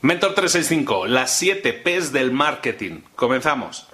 Mentor 0.00 0.34
365, 0.34 1.06
las 1.06 1.36
7 1.38 1.72
P's 1.72 2.12
del 2.12 2.30
marketing. 2.30 3.00
Comenzamos. 3.16 3.88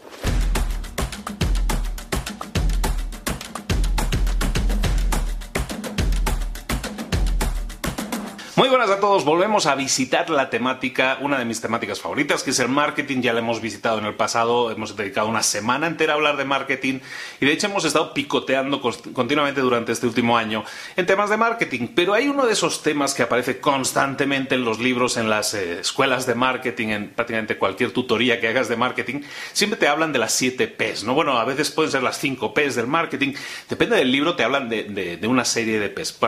Buenas 8.75 8.91
a 8.91 8.98
todos, 8.98 9.25
volvemos 9.25 9.66
a 9.66 9.77
visitar 9.77 10.30
la 10.30 10.50
temática, 10.50 11.18
una 11.21 11.39
de 11.39 11.45
mis 11.45 11.61
temáticas 11.61 12.00
favoritas, 12.00 12.43
que 12.43 12.50
es 12.50 12.59
el 12.59 12.68
marketing, 12.68 13.20
ya 13.20 13.32
la 13.32 13.39
hemos 13.39 13.61
visitado 13.61 14.00
en 14.00 14.04
el 14.04 14.14
pasado, 14.14 14.72
hemos 14.72 14.96
dedicado 14.96 15.29
una 15.29 15.45
semana 15.45 15.86
entera 15.86 16.14
a 16.14 16.16
hablar 16.16 16.36
de 16.36 16.45
marketing 16.45 16.98
y 17.40 17.46
de 17.46 17.52
hecho 17.52 17.68
hemos 17.68 17.84
estado 17.84 18.12
picoteando 18.12 18.80
continuamente 18.80 19.61
durante 19.61 19.93
este 19.93 20.08
último 20.08 20.36
año 20.36 20.64
en 20.96 21.07
temas 21.07 21.30
de 21.30 21.36
marketing, 21.36 21.86
pero 21.95 22.14
hay 22.14 22.26
uno 22.26 22.46
de 22.46 22.52
esos 22.52 22.82
temas 22.82 23.14
que 23.14 23.22
aparece 23.22 23.61
constantemente 23.61 24.57
en 24.57 24.64
los 24.64 24.80
libros, 24.80 25.18
en 25.18 25.30
las 25.30 25.54
eh, 25.54 25.79
escuelas 25.79 26.27
de 26.27 26.34
marketing, 26.34 26.88
en 26.88 27.11
prácticamente 27.11 27.56
cualquier 27.56 27.93
tutoría 27.93 28.40
que 28.40 28.48
hagas 28.48 28.68
de 28.68 28.76
marketing, 28.76 29.20
siempre 29.53 29.79
te 29.79 29.86
hablan 29.86 30.12
de 30.12 30.18
las 30.18 30.32
7 30.32 30.67
P's, 30.67 31.04
¿no? 31.04 31.14
Bueno, 31.14 31.39
a 31.39 31.45
veces 31.45 31.70
pueden 31.70 31.93
ser 31.93 32.03
las 32.03 32.19
5 32.19 32.53
P's 32.53 32.75
del 32.75 32.89
marketing, 32.89 33.34
depende 33.69 33.95
del 33.95 34.11
libro, 34.11 34.34
te 34.34 34.43
hablan 34.43 34.69
de, 34.69 35.20
una 35.29 35.45
serie 35.45 35.79
de 35.79 35.91
P's. 35.91 36.19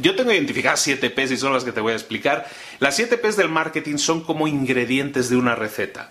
Yo 0.00 0.16
tengo 0.16 0.32
identificadas 0.32 0.80
7 0.80 1.10
P's 1.10 1.30
y 1.32 1.36
son 1.36 1.52
las 1.52 1.64
que 1.64 1.72
te 1.72 1.80
voy 1.80 1.92
a 1.92 1.96
explicar. 1.96 2.46
Las 2.80 2.96
7 2.96 3.18
P's 3.18 3.36
del 3.36 3.48
marketing 3.48 3.98
son 3.98 4.22
como 4.22 4.48
ingredientes 4.48 5.28
de 5.28 5.36
una 5.36 5.54
receta. 5.54 6.10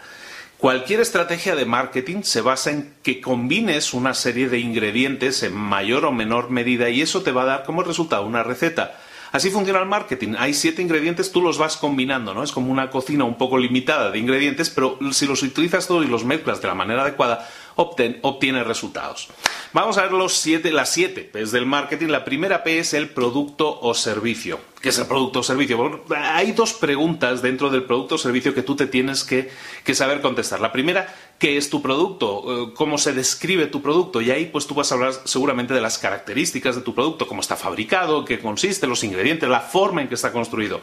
Cualquier 0.57 1.01
estrategia 1.01 1.55
de 1.55 1.65
marketing 1.65 2.21
se 2.23 2.39
basa 2.39 2.71
en 2.71 2.93
que 3.03 3.19
combines 3.19 3.93
una 3.93 4.13
serie 4.13 4.47
de 4.47 4.59
ingredientes 4.59 5.43
en 5.43 5.53
mayor 5.53 6.05
o 6.05 6.11
menor 6.13 6.51
medida 6.51 6.89
y 6.89 7.01
eso 7.01 7.21
te 7.21 7.33
va 7.33 7.41
a 7.41 7.45
dar 7.45 7.63
como 7.65 7.83
resultado 7.83 8.25
una 8.25 8.43
receta. 8.43 8.97
Así 9.33 9.49
funciona 9.49 9.79
el 9.79 9.87
marketing. 9.87 10.35
Hay 10.37 10.53
siete 10.53 10.81
ingredientes, 10.81 11.31
tú 11.31 11.41
los 11.41 11.57
vas 11.57 11.75
combinando, 11.75 12.35
¿no? 12.35 12.43
Es 12.43 12.51
como 12.51 12.71
una 12.71 12.91
cocina 12.91 13.23
un 13.23 13.35
poco 13.35 13.57
limitada 13.57 14.11
de 14.11 14.19
ingredientes, 14.19 14.69
pero 14.69 14.99
si 15.11 15.25
los 15.25 15.41
utilizas 15.41 15.87
todos 15.87 16.05
y 16.05 16.07
los 16.07 16.23
mezclas 16.23 16.61
de 16.61 16.67
la 16.67 16.75
manera 16.75 17.01
adecuada, 17.01 17.49
obtienes 17.75 18.67
resultados. 18.67 19.29
Vamos 19.73 19.97
a 19.97 20.03
ver 20.03 20.11
los 20.11 20.33
siete, 20.33 20.71
las 20.71 20.89
siete 20.89 21.21
P's 21.21 21.51
del 21.51 21.65
marketing. 21.65 22.07
La 22.07 22.23
primera 22.23 22.63
P 22.63 22.79
es 22.79 22.93
el 22.93 23.09
producto 23.09 23.79
o 23.81 23.93
servicio. 23.93 24.59
¿Qué 24.81 24.89
es 24.89 24.99
el 24.99 25.07
producto 25.07 25.39
o 25.39 25.43
servicio? 25.43 26.03
hay 26.15 26.51
dos 26.51 26.73
preguntas 26.73 27.41
dentro 27.41 27.69
del 27.69 27.83
producto 27.83 28.15
o 28.15 28.17
servicio 28.17 28.53
que 28.53 28.63
tú 28.63 28.75
te 28.75 28.85
tienes 28.85 29.23
que, 29.23 29.49
saber 29.93 30.21
contestar. 30.21 30.59
La 30.59 30.71
primera, 30.71 31.13
¿qué 31.39 31.57
es 31.57 31.69
tu 31.69 31.81
producto? 31.81 32.43
Eh, 32.45 32.73
¿Cómo 32.75 32.97
se 32.97 33.13
describe 33.13 33.67
tu 33.67 33.81
producto? 33.81 34.21
Y 34.21 34.29
ahí 34.29 34.45
pues 34.45 34.67
tú 34.67 34.75
vas 34.75 34.91
a 34.91 34.95
hablar 34.95 35.13
seguramente 35.23 35.73
de 35.73 35.81
las 35.81 35.97
características 35.97 36.75
de 36.75 36.81
tu 36.81 36.93
producto, 36.93 37.27
cómo 37.27 37.41
está 37.41 37.55
fabricado, 37.55 38.25
qué 38.25 38.39
consiste, 38.39 38.87
los 38.87 39.03
ingredientes, 39.03 39.49
la 39.49 39.61
forma 39.61 40.01
en 40.01 40.09
que 40.09 40.15
está 40.15 40.31
construido. 40.31 40.81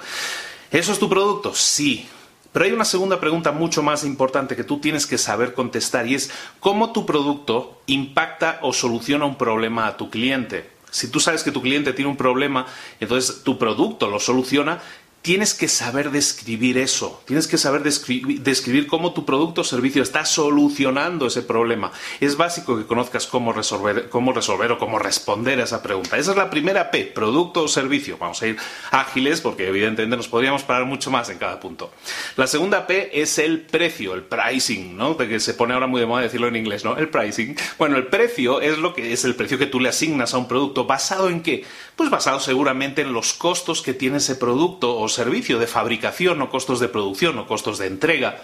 ¿Eso 0.71 0.93
es 0.93 0.99
tu 0.99 1.09
producto? 1.09 1.55
Sí. 1.55 2.09
Pero 2.53 2.65
hay 2.65 2.73
una 2.73 2.85
segunda 2.85 3.21
pregunta 3.21 3.53
mucho 3.53 3.83
más 3.83 4.05
importante 4.05 4.57
que 4.57 4.65
tú 4.65 4.79
tienes 4.79 5.07
que 5.07 5.19
saber 5.19 5.55
contestar 5.55 6.07
y 6.07 6.15
es 6.15 6.31
cómo 6.59 6.93
tu 6.93 7.07
producto 7.07 7.81
impacta 7.87 8.59
o 8.63 8.73
soluciona 8.73 9.25
un 9.25 9.37
problema 9.37 9.87
a 9.87 9.97
tu 9.97 10.11
cliente. 10.11 10.69
Si 10.91 11.09
tú 11.09 11.21
sabes 11.21 11.45
que 11.45 11.53
tu 11.53 11.63
cliente 11.63 11.93
tiene 11.93 12.11
un 12.11 12.17
problema, 12.17 12.67
entonces 12.99 13.43
tu 13.45 13.59
producto 13.59 14.09
lo 14.09 14.19
soluciona, 14.19 14.81
tienes 15.23 15.53
que 15.53 15.69
saber 15.69 16.11
describir 16.11 16.79
eso, 16.79 17.23
tienes 17.27 17.47
que 17.47 17.59
saber 17.59 17.83
describir, 17.83 18.87
cómo 18.87 19.13
tu 19.13 19.27
producto 19.27 19.61
o 19.61 19.65
servicio 19.65 20.03
está 20.03 20.25
solucionando 20.25 21.27
ese 21.27 21.43
problema. 21.43 21.93
Es 22.21 22.37
básico 22.37 22.79
que 22.79 22.87
conozcas 22.87 23.27
cómo 23.27 23.53
resolver, 23.53 24.09
cómo 24.09 24.33
resolver 24.33 24.73
o 24.73 24.79
cómo 24.79 24.99
responder 24.99 25.61
a 25.61 25.65
esa 25.65 25.83
pregunta. 25.83 26.17
Esa 26.17 26.31
es 26.31 26.37
la 26.37 26.49
primera 26.49 26.91
P, 26.91 27.05
producto 27.05 27.65
o 27.65 27.69
servicio. 27.69 28.17
Vamos 28.19 28.41
a 28.41 28.47
ir 28.47 28.57
ágiles 28.91 29.43
porque 29.43 29.69
evidentemente 29.69 30.17
nos 30.17 30.29
podríamos 30.29 30.63
parar 30.63 30.87
mucho 30.87 31.11
más 31.11 31.29
en 31.29 31.39
cada 31.39 31.61
punto. 31.61 31.93
La 32.37 32.47
segunda 32.47 32.87
P 32.87 33.21
es 33.21 33.39
el 33.39 33.61
precio, 33.61 34.15
el 34.15 34.23
pricing, 34.23 34.97
¿no? 34.97 35.15
De 35.15 35.29
que 35.29 35.39
se 35.39 35.53
pone 35.53 35.75
ahora 35.75 35.87
muy 35.87 36.01
de 36.01 36.07
moda 36.07 36.23
decirlo 36.23 36.49
en 36.49 36.57
inglés, 36.57 36.85
¿no? 36.85 36.97
El 36.97 37.11
pricing. 37.11 37.57
Bueno, 37.79 37.97
el 37.97 38.07
precio 38.07 38.63
es 38.63 38.79
lo 38.79 38.95
que 38.95 39.13
es 39.13 39.25
el 39.25 39.35
precio 39.35 39.59
que 39.59 39.67
tú 39.67 39.81
le 39.81 39.91
asignas 39.91 40.33
a 40.33 40.39
un 40.39 40.49
producto 40.49 40.87
basado 40.87 41.29
en 41.29 41.43
qué? 41.43 41.65
Pues 41.95 42.09
basado 42.09 42.41
seguramente 42.41 43.03
en 43.03 43.13
los 43.13 43.35
costos 43.35 43.83
que 43.83 43.93
tiene 43.93 44.17
ese 44.17 44.37
producto 44.37 44.99
o 44.99 45.10
servicio 45.11 45.59
de 45.59 45.67
fabricación 45.67 46.41
o 46.41 46.49
costos 46.49 46.81
de 46.81 46.89
producción 46.89 47.39
o 47.39 47.47
costos 47.47 47.79
de 47.79 47.87
entrega. 47.87 48.41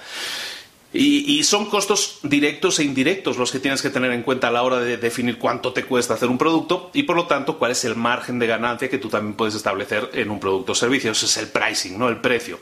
Y, 0.99 1.43
son 1.45 1.67
costos 1.67 2.21
directos 2.23 2.79
e 2.79 2.85
indirectos 2.85 3.37
los 3.37 3.53
que 3.53 3.59
tienes 3.59 3.83
que 3.83 3.91
tener 3.91 4.13
en 4.13 4.23
cuenta 4.23 4.49
a 4.49 4.51
la 4.51 4.63
hora 4.63 4.79
de 4.81 4.97
definir 4.97 5.39
cuánto 5.39 5.73
te 5.73 5.85
cuesta 5.85 6.15
hacer 6.15 6.29
un 6.29 6.39
producto 6.39 6.91
y 6.95 7.03
por 7.03 7.17
lo 7.17 7.27
tanto 7.27 7.59
cuál 7.59 7.73
es 7.73 7.85
el 7.85 7.97
margen 7.97 8.39
de 8.39 8.47
ganancia 8.47 8.89
que 8.89 8.99
tú 8.99 9.09
también 9.09 9.35
puedes 9.35 9.55
establecer 9.55 10.11
en 10.15 10.31
un 10.31 10.41
producto 10.41 10.73
o 10.73 10.75
servicio. 10.75 11.13
Ese 11.13 11.27
es 11.27 11.37
el 11.37 11.49
pricing, 11.49 11.99
no 11.99 12.09
el 12.09 12.21
precio. 12.21 12.61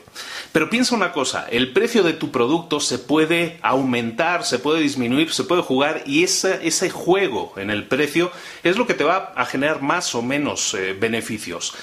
Pero 0.51 0.69
piensa 0.69 0.95
una 0.95 1.13
cosa, 1.13 1.47
el 1.49 1.71
precio 1.71 2.03
de 2.03 2.13
tu 2.13 2.31
producto 2.31 2.79
se 2.79 2.99
puede 2.99 3.57
aumentar, 3.61 4.43
se 4.43 4.59
puede 4.59 4.81
disminuir, 4.81 5.31
se 5.31 5.45
puede 5.45 5.61
jugar 5.61 6.03
y 6.05 6.23
ese, 6.23 6.89
juego 6.89 7.53
en 7.57 7.69
el 7.69 7.87
precio 7.87 8.31
es 8.63 8.77
lo 8.77 8.85
que 8.85 8.95
te 8.95 9.03
va 9.03 9.33
a 9.35 9.45
generar 9.45 9.81
más 9.81 10.13
o 10.13 10.21
menos 10.21 10.73
eh, 10.73 10.95
beneficios. 10.99 11.73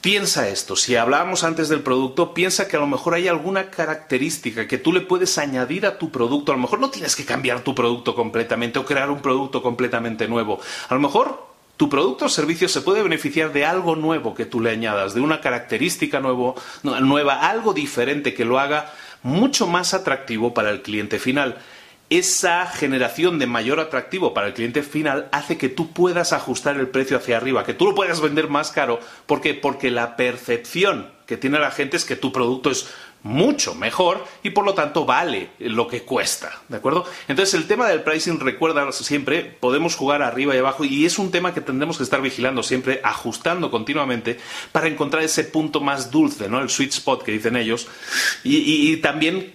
Piensa 0.00 0.48
esto, 0.48 0.76
si 0.76 0.96
hablábamos 0.96 1.44
antes 1.44 1.68
del 1.68 1.82
producto, 1.82 2.32
piensa 2.32 2.66
que 2.66 2.76
a 2.76 2.80
lo 2.80 2.86
mejor 2.86 3.12
hay 3.12 3.28
alguna 3.28 3.68
característica 3.70 4.66
que 4.66 4.78
tú 4.78 4.94
le 4.94 5.02
puedes 5.02 5.36
añadir 5.36 5.84
a 5.84 5.98
tu 5.98 6.10
producto. 6.10 6.52
A 6.52 6.54
lo 6.54 6.62
mejor 6.62 6.80
no 6.80 6.88
tienes 6.88 7.14
que 7.14 7.26
cambiar 7.26 7.60
tu 7.60 7.74
producto 7.74 8.14
completamente 8.14 8.78
o 8.78 8.86
crear 8.86 9.10
un 9.10 9.20
producto 9.20 9.62
completamente 9.62 10.26
nuevo. 10.26 10.58
A 10.88 10.94
lo 10.94 11.00
mejor 11.00 11.44
tu 11.76 11.90
producto 11.90 12.24
o 12.24 12.28
servicio 12.30 12.66
se 12.66 12.80
puede 12.80 13.02
beneficiar 13.02 13.52
de 13.52 13.66
algo 13.66 13.94
nuevo 13.94 14.34
que 14.34 14.46
tú 14.46 14.60
le 14.60 14.70
añadas, 14.70 15.12
de 15.12 15.20
una 15.20 15.42
característica 15.42 16.18
nuevo, 16.18 16.54
nueva, 16.82 17.46
algo 17.50 17.74
diferente 17.74 18.32
que 18.32 18.46
lo 18.46 18.58
haga 18.58 18.94
mucho 19.22 19.66
más 19.66 19.92
atractivo 19.92 20.54
para 20.54 20.70
el 20.70 20.80
cliente 20.80 21.18
final 21.18 21.58
esa 22.10 22.66
generación 22.66 23.38
de 23.38 23.46
mayor 23.46 23.78
atractivo 23.78 24.34
para 24.34 24.48
el 24.48 24.54
cliente 24.54 24.82
final 24.82 25.28
hace 25.30 25.56
que 25.56 25.68
tú 25.68 25.92
puedas 25.92 26.32
ajustar 26.32 26.76
el 26.76 26.88
precio 26.88 27.16
hacia 27.16 27.36
arriba, 27.36 27.64
que 27.64 27.72
tú 27.72 27.86
lo 27.86 27.94
puedas 27.94 28.20
vender 28.20 28.48
más 28.48 28.72
caro. 28.72 28.98
¿Por 29.26 29.40
qué? 29.40 29.54
Porque 29.54 29.92
la 29.92 30.16
percepción 30.16 31.08
que 31.26 31.36
tiene 31.36 31.60
la 31.60 31.70
gente 31.70 31.96
es 31.96 32.04
que 32.04 32.16
tu 32.16 32.32
producto 32.32 32.70
es 32.72 32.88
mucho 33.22 33.74
mejor 33.74 34.24
y 34.42 34.50
por 34.50 34.64
lo 34.64 34.74
tanto 34.74 35.04
vale 35.04 35.50
lo 35.58 35.86
que 35.86 36.02
cuesta, 36.02 36.62
¿de 36.68 36.78
acuerdo? 36.78 37.04
Entonces 37.28 37.54
el 37.54 37.66
tema 37.66 37.86
del 37.88 38.02
pricing, 38.02 38.40
recuerda 38.40 38.90
siempre, 38.92 39.42
podemos 39.42 39.94
jugar 39.94 40.22
arriba 40.22 40.54
y 40.54 40.58
abajo 40.58 40.84
y 40.84 41.04
es 41.04 41.18
un 41.18 41.30
tema 41.30 41.52
que 41.52 41.60
tendremos 41.60 41.98
que 41.98 42.04
estar 42.04 42.22
vigilando 42.22 42.62
siempre, 42.62 43.00
ajustando 43.04 43.70
continuamente 43.70 44.38
para 44.72 44.88
encontrar 44.88 45.22
ese 45.22 45.44
punto 45.44 45.80
más 45.80 46.10
dulce, 46.10 46.48
¿no? 46.48 46.60
El 46.60 46.70
sweet 46.70 46.92
spot 46.92 47.22
que 47.22 47.32
dicen 47.32 47.56
ellos 47.56 47.88
y, 48.42 48.96
también 48.98 49.52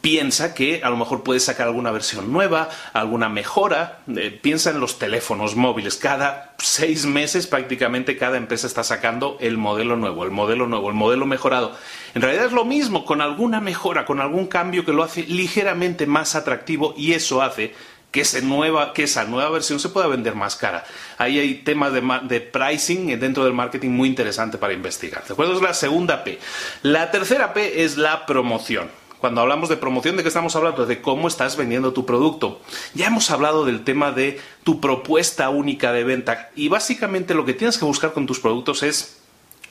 piensa 0.00 0.54
que 0.54 0.82
a 0.82 0.90
lo 0.90 0.96
mejor 0.96 1.22
puedes 1.22 1.44
sacar 1.44 1.66
alguna 1.66 1.90
versión 1.90 2.32
nueva, 2.32 2.68
alguna 2.92 3.28
mejora, 3.28 4.00
eh, 4.16 4.38
piensa 4.42 4.70
en 4.70 4.80
los 4.80 4.98
teléfonos 4.98 5.56
móviles, 5.56 5.96
cada 5.96 6.54
seis 6.58 7.06
meses 7.06 7.46
prácticamente 7.46 8.16
cada 8.16 8.36
empresa 8.36 8.66
está 8.66 8.84
sacando 8.84 9.36
el 9.40 9.58
modelo 9.58 9.96
nuevo, 9.96 10.24
el 10.24 10.30
modelo 10.30 10.66
nuevo, 10.66 10.88
el 10.88 10.94
modelo 10.94 11.26
mejorado. 11.26 11.76
En 12.14 12.22
realidad 12.22 12.46
es 12.46 12.52
lo 12.52 12.64
mismo, 12.64 13.04
con 13.04 13.20
alguna 13.20 13.60
mejora, 13.60 14.04
con 14.04 14.20
algún 14.20 14.46
cambio 14.46 14.84
que 14.84 14.92
lo 14.92 15.02
hace 15.02 15.22
ligeramente 15.24 16.06
más 16.06 16.34
atractivo 16.34 16.94
y 16.96 17.12
eso 17.12 17.42
hace 17.42 17.74
que, 18.10 18.20
esa 18.20 19.24
nueva 19.24 19.50
versión 19.50 19.78
se 19.80 19.88
pueda 19.88 20.06
vender 20.06 20.34
más 20.34 20.56
cara. 20.56 20.84
Ahí 21.18 21.38
hay 21.38 21.54
temas 21.54 21.92
de, 21.92 22.40
pricing 22.40 23.18
dentro 23.20 23.44
del 23.44 23.52
marketing 23.52 23.90
muy 23.90 24.08
interesante 24.08 24.58
para 24.58 24.72
investigar. 24.72 25.24
¿De 25.26 25.32
acuerdo? 25.32 25.54
Es 25.54 25.62
la 25.62 25.74
segunda 25.74 26.24
P. 26.24 26.38
La 26.82 27.10
tercera 27.10 27.52
P 27.52 27.84
es 27.84 27.96
la 27.96 28.26
promoción. 28.26 28.99
Cuando 29.20 29.42
hablamos 29.42 29.68
de 29.68 29.76
promoción, 29.76 30.16
¿de 30.16 30.22
qué 30.22 30.28
estamos 30.28 30.56
hablando? 30.56 30.86
De 30.86 31.02
cómo 31.02 31.28
estás 31.28 31.58
vendiendo 31.58 31.92
tu 31.92 32.06
producto. 32.06 32.58
Ya 32.94 33.08
hemos 33.08 33.30
hablado 33.30 33.66
del 33.66 33.84
tema 33.84 34.12
de 34.12 34.40
tu 34.64 34.80
propuesta 34.80 35.50
única 35.50 35.92
de 35.92 36.04
venta 36.04 36.50
y 36.56 36.68
básicamente 36.68 37.34
lo 37.34 37.44
que 37.44 37.52
tienes 37.52 37.76
que 37.76 37.84
buscar 37.84 38.14
con 38.14 38.26
tus 38.26 38.40
productos 38.40 38.82
es 38.82 39.18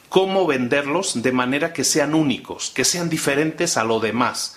cómo 0.07 0.45
venderlos 0.45 1.23
de 1.23 1.31
manera 1.31 1.73
que 1.73 1.83
sean 1.83 2.13
únicos, 2.13 2.69
que 2.69 2.85
sean 2.85 3.09
diferentes 3.09 3.75
a 3.77 3.83
lo 3.83 3.99
demás. 3.99 4.55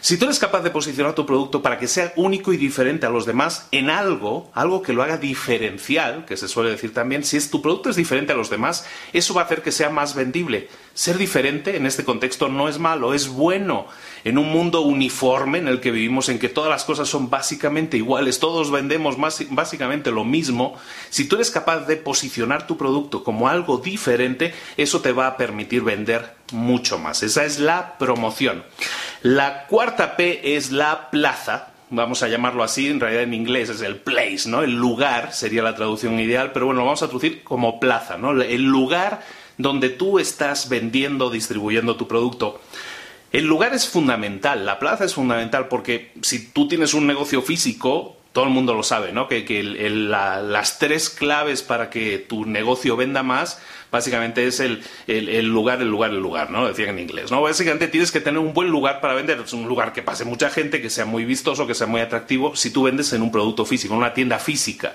Si 0.00 0.16
tú 0.16 0.26
eres 0.26 0.38
capaz 0.38 0.62
de 0.62 0.70
posicionar 0.70 1.14
tu 1.14 1.26
producto 1.26 1.62
para 1.62 1.78
que 1.78 1.88
sea 1.88 2.12
único 2.16 2.52
y 2.52 2.56
diferente 2.56 3.06
a 3.06 3.10
los 3.10 3.26
demás 3.26 3.68
en 3.72 3.90
algo, 3.90 4.50
algo 4.54 4.82
que 4.82 4.92
lo 4.92 5.02
haga 5.02 5.16
diferencial, 5.16 6.24
que 6.26 6.36
se 6.36 6.48
suele 6.48 6.70
decir 6.70 6.92
también, 6.94 7.24
si 7.24 7.36
es, 7.36 7.50
tu 7.50 7.62
producto 7.62 7.90
es 7.90 7.96
diferente 7.96 8.32
a 8.32 8.36
los 8.36 8.50
demás, 8.50 8.86
eso 9.12 9.34
va 9.34 9.42
a 9.42 9.44
hacer 9.44 9.62
que 9.62 9.72
sea 9.72 9.90
más 9.90 10.14
vendible. 10.14 10.68
Ser 10.94 11.18
diferente 11.18 11.76
en 11.76 11.86
este 11.86 12.04
contexto 12.04 12.48
no 12.48 12.68
es 12.68 12.78
malo, 12.78 13.14
es 13.14 13.28
bueno. 13.28 13.86
En 14.24 14.38
un 14.38 14.50
mundo 14.50 14.80
uniforme 14.80 15.58
en 15.58 15.68
el 15.68 15.80
que 15.80 15.90
vivimos, 15.90 16.28
en 16.28 16.38
que 16.38 16.48
todas 16.48 16.70
las 16.70 16.84
cosas 16.84 17.08
son 17.08 17.28
básicamente 17.28 17.96
iguales, 17.96 18.38
todos 18.38 18.70
vendemos 18.70 19.16
básicamente 19.50 20.10
lo 20.10 20.24
mismo, 20.24 20.74
si 21.10 21.28
tú 21.28 21.36
eres 21.36 21.50
capaz 21.50 21.86
de 21.86 21.96
posicionar 21.96 22.66
tu 22.66 22.76
producto 22.76 23.22
como 23.22 23.48
algo 23.48 23.78
diferente, 23.78 24.54
eso 24.76 25.00
te 25.00 25.12
va 25.12 25.26
a 25.26 25.36
permitir 25.36 25.82
vender 25.82 26.34
mucho 26.52 26.98
más. 26.98 27.22
Esa 27.22 27.44
es 27.44 27.58
la 27.58 27.98
promoción. 27.98 28.64
La 29.26 29.66
cuarta 29.66 30.14
P 30.14 30.54
es 30.54 30.70
la 30.70 31.10
plaza, 31.10 31.70
vamos 31.90 32.22
a 32.22 32.28
llamarlo 32.28 32.62
así, 32.62 32.86
en 32.86 33.00
realidad 33.00 33.24
en 33.24 33.34
inglés 33.34 33.68
es 33.70 33.80
el 33.80 33.96
place, 33.96 34.48
¿no? 34.48 34.62
El 34.62 34.76
lugar 34.76 35.32
sería 35.32 35.64
la 35.64 35.74
traducción 35.74 36.20
ideal, 36.20 36.52
pero 36.52 36.66
bueno, 36.66 36.82
lo 36.82 36.84
vamos 36.84 37.02
a 37.02 37.08
traducir 37.08 37.42
como 37.42 37.80
plaza, 37.80 38.16
¿no? 38.18 38.40
El 38.40 38.62
lugar 38.62 39.22
donde 39.58 39.88
tú 39.88 40.20
estás 40.20 40.68
vendiendo, 40.68 41.28
distribuyendo 41.28 41.96
tu 41.96 42.06
producto. 42.06 42.60
El 43.32 43.46
lugar 43.46 43.74
es 43.74 43.88
fundamental, 43.88 44.64
la 44.64 44.78
plaza 44.78 45.04
es 45.04 45.14
fundamental 45.14 45.66
porque 45.66 46.12
si 46.22 46.52
tú 46.52 46.68
tienes 46.68 46.94
un 46.94 47.08
negocio 47.08 47.42
físico, 47.42 48.18
todo 48.30 48.44
el 48.44 48.50
mundo 48.50 48.74
lo 48.74 48.84
sabe, 48.84 49.10
¿no? 49.10 49.26
Que, 49.26 49.42
las 49.90 50.78
tres 50.78 51.10
claves 51.10 51.62
para 51.62 51.90
que 51.90 52.18
tu 52.18 52.44
negocio 52.44 52.94
venda 52.94 53.24
más, 53.24 53.60
básicamente 53.90 54.46
es 54.46 54.60
el, 54.60 54.82
lugar, 55.48 55.80
el 55.80 55.88
lugar, 55.88 56.10
el 56.10 56.18
lugar, 56.18 56.50
¿no? 56.50 56.66
Decían 56.66 56.90
en 56.90 57.00
inglés, 57.00 57.30
¿no? 57.30 57.42
Básicamente 57.42 57.88
tienes 57.88 58.10
que 58.12 58.20
tener 58.20 58.38
un 58.38 58.52
buen 58.52 58.68
lugar 58.68 59.00
para 59.00 59.14
vender, 59.14 59.40
es 59.44 59.52
un 59.52 59.66
lugar 59.68 59.92
que 59.92 60.02
pase 60.02 60.24
mucha 60.24 60.50
gente, 60.50 60.80
que 60.82 60.90
sea 60.90 61.04
muy 61.04 61.24
vistoso, 61.24 61.66
que 61.66 61.74
sea 61.74 61.86
muy 61.86 62.00
atractivo, 62.00 62.56
si 62.56 62.70
tú 62.70 62.84
vendes 62.84 63.12
en 63.12 63.22
un 63.22 63.30
producto 63.30 63.64
físico, 63.64 63.94
en 63.94 63.98
una 63.98 64.14
tienda 64.14 64.38
física. 64.38 64.94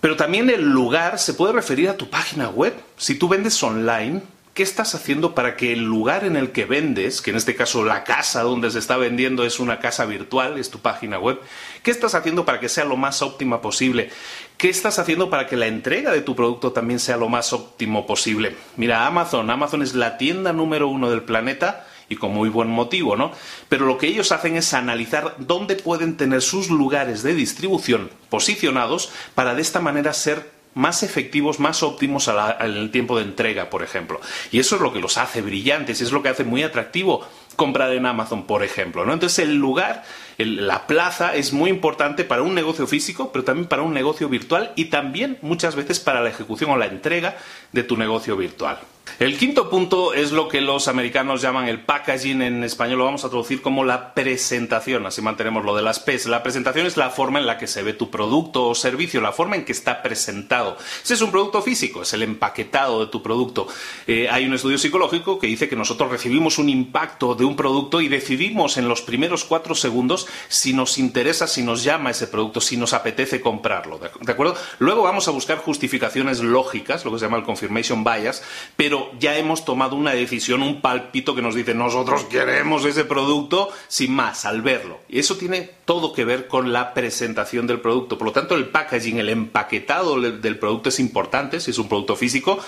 Pero 0.00 0.16
también 0.16 0.50
el 0.50 0.62
lugar 0.62 1.18
se 1.18 1.34
puede 1.34 1.52
referir 1.52 1.88
a 1.88 1.96
tu 1.96 2.08
página 2.08 2.48
web. 2.48 2.74
Si 2.96 3.16
tú 3.16 3.28
vendes 3.28 3.60
online, 3.62 4.22
¿Qué 4.56 4.62
estás 4.62 4.94
haciendo 4.94 5.34
para 5.34 5.54
que 5.54 5.74
el 5.74 5.84
lugar 5.84 6.24
en 6.24 6.34
el 6.34 6.50
que 6.50 6.64
vendes, 6.64 7.20
que 7.20 7.28
en 7.28 7.36
este 7.36 7.54
caso 7.54 7.84
la 7.84 8.04
casa 8.04 8.40
donde 8.40 8.70
se 8.70 8.78
está 8.78 8.96
vendiendo 8.96 9.44
es 9.44 9.60
una 9.60 9.80
casa 9.80 10.06
virtual, 10.06 10.58
es 10.58 10.70
tu 10.70 10.78
página 10.78 11.18
web, 11.18 11.38
¿qué 11.82 11.90
estás 11.90 12.14
haciendo 12.14 12.46
para 12.46 12.58
que 12.58 12.70
sea 12.70 12.86
lo 12.86 12.96
más 12.96 13.20
óptima 13.20 13.60
posible? 13.60 14.08
¿Qué 14.56 14.70
estás 14.70 14.98
haciendo 14.98 15.28
para 15.28 15.46
que 15.46 15.58
la 15.58 15.66
entrega 15.66 16.10
de 16.10 16.22
tu 16.22 16.34
producto 16.34 16.72
también 16.72 17.00
sea 17.00 17.18
lo 17.18 17.28
más 17.28 17.52
óptimo 17.52 18.06
posible? 18.06 18.56
Mira, 18.78 19.06
Amazon, 19.06 19.50
Amazon 19.50 19.82
es 19.82 19.94
la 19.94 20.16
tienda 20.16 20.54
número 20.54 20.88
uno 20.88 21.10
del 21.10 21.20
planeta 21.20 21.86
y 22.08 22.16
con 22.16 22.32
muy 22.32 22.48
buen 22.48 22.68
motivo, 22.68 23.14
¿no? 23.14 23.32
Pero 23.68 23.84
lo 23.84 23.98
que 23.98 24.06
ellos 24.06 24.32
hacen 24.32 24.56
es 24.56 24.72
analizar 24.72 25.34
dónde 25.36 25.76
pueden 25.76 26.16
tener 26.16 26.40
sus 26.40 26.70
lugares 26.70 27.22
de 27.22 27.34
distribución 27.34 28.08
posicionados 28.30 29.12
para 29.34 29.54
de 29.54 29.60
esta 29.60 29.80
manera 29.80 30.14
ser 30.14 30.55
más 30.76 31.02
efectivos, 31.02 31.58
más 31.58 31.82
óptimos 31.82 32.28
en 32.28 32.36
el 32.60 32.90
tiempo 32.90 33.16
de 33.16 33.24
entrega, 33.24 33.70
por 33.70 33.82
ejemplo. 33.82 34.20
Y 34.52 34.60
eso 34.60 34.76
es 34.76 34.82
lo 34.82 34.92
que 34.92 35.00
los 35.00 35.16
hace 35.16 35.40
brillantes, 35.40 36.02
es 36.02 36.12
lo 36.12 36.22
que 36.22 36.28
hace 36.28 36.44
muy 36.44 36.62
atractivo 36.62 37.26
comprar 37.54 37.92
en 37.92 38.06
Amazon, 38.06 38.46
por 38.46 38.62
ejemplo. 38.62 39.04
¿no? 39.04 39.12
Entonces 39.12 39.40
el 39.40 39.56
lugar, 39.56 40.04
la 40.38 40.86
plaza 40.86 41.34
es 41.34 41.52
muy 41.52 41.70
importante 41.70 42.24
para 42.24 42.42
un 42.42 42.54
negocio 42.54 42.86
físico, 42.86 43.30
pero 43.32 43.44
también 43.44 43.68
para 43.68 43.82
un 43.82 43.94
negocio 43.94 44.28
virtual 44.28 44.72
y 44.76 44.86
también 44.86 45.38
muchas 45.42 45.76
veces 45.76 46.00
para 46.00 46.20
la 46.20 46.30
ejecución 46.30 46.70
o 46.70 46.76
la 46.76 46.86
entrega 46.86 47.36
de 47.72 47.82
tu 47.82 47.96
negocio 47.96 48.36
virtual. 48.36 48.78
El 49.18 49.38
quinto 49.38 49.70
punto 49.70 50.12
es 50.12 50.30
lo 50.32 50.46
que 50.46 50.60
los 50.60 50.88
americanos 50.88 51.40
llaman 51.40 51.68
el 51.68 51.80
packaging, 51.80 52.42
en 52.42 52.64
español 52.64 52.98
lo 52.98 53.06
vamos 53.06 53.24
a 53.24 53.30
traducir 53.30 53.62
como 53.62 53.82
la 53.82 54.12
presentación, 54.12 55.06
así 55.06 55.22
mantenemos 55.22 55.64
lo 55.64 55.74
de 55.74 55.82
las 55.82 56.00
P's. 56.00 56.26
La 56.26 56.42
presentación 56.42 56.86
es 56.86 56.98
la 56.98 57.08
forma 57.08 57.38
en 57.38 57.46
la 57.46 57.56
que 57.56 57.66
se 57.66 57.82
ve 57.82 57.94
tu 57.94 58.10
producto 58.10 58.68
o 58.68 58.74
servicio, 58.74 59.22
la 59.22 59.32
forma 59.32 59.56
en 59.56 59.64
que 59.64 59.72
está 59.72 60.02
presentado. 60.02 60.76
Si 61.02 61.14
es 61.14 61.22
un 61.22 61.30
producto 61.30 61.62
físico, 61.62 62.02
es 62.02 62.12
el 62.12 62.24
empaquetado 62.24 63.06
de 63.06 63.10
tu 63.10 63.22
producto. 63.22 63.68
Eh, 64.06 64.28
hay 64.30 64.44
un 64.44 64.52
estudio 64.52 64.76
psicológico 64.76 65.38
que 65.38 65.46
dice 65.46 65.66
que 65.66 65.76
nosotros 65.76 66.10
recibimos 66.10 66.58
un 66.58 66.68
impacto 66.68 67.34
de 67.36 67.44
un 67.44 67.56
producto 67.56 68.00
y 68.00 68.08
decidimos 68.08 68.76
en 68.76 68.88
los 68.88 69.02
primeros 69.02 69.44
cuatro 69.44 69.74
segundos 69.74 70.26
si 70.48 70.72
nos 70.72 70.98
interesa, 70.98 71.46
si 71.46 71.62
nos 71.62 71.84
llama 71.84 72.10
ese 72.10 72.26
producto, 72.26 72.60
si 72.60 72.76
nos 72.76 72.92
apetece 72.92 73.40
comprarlo. 73.40 73.98
¿De 73.98 74.32
acuerdo? 74.32 74.56
Luego 74.78 75.02
vamos 75.02 75.28
a 75.28 75.30
buscar 75.30 75.58
justificaciones 75.58 76.40
lógicas, 76.40 77.04
lo 77.04 77.12
que 77.12 77.18
se 77.18 77.26
llama 77.26 77.38
el 77.38 77.44
confirmation 77.44 78.04
bias, 78.04 78.42
pero 78.76 79.10
ya 79.18 79.36
hemos 79.36 79.64
tomado 79.64 79.96
una 79.96 80.12
decisión, 80.12 80.62
un 80.62 80.80
palpito 80.80 81.34
que 81.34 81.42
nos 81.42 81.54
dice 81.54 81.74
nosotros 81.74 82.24
queremos 82.24 82.84
ese 82.84 83.04
producto 83.04 83.70
sin 83.88 84.14
más, 84.14 84.44
al 84.44 84.62
verlo. 84.62 85.00
Y 85.08 85.18
eso 85.18 85.36
tiene 85.36 85.70
todo 85.84 86.12
que 86.12 86.24
ver 86.24 86.48
con 86.48 86.72
la 86.72 86.94
presentación 86.94 87.66
del 87.66 87.80
producto. 87.80 88.18
Por 88.18 88.26
lo 88.26 88.32
tanto, 88.32 88.54
el 88.54 88.68
packaging, 88.68 89.18
el 89.18 89.28
empaquetado 89.28 90.20
del 90.20 90.58
producto 90.58 90.88
es 90.88 91.00
importante, 91.00 91.60
si 91.60 91.70
es 91.70 91.78
un 91.78 91.88
producto 91.88 92.16
físico, 92.16 92.58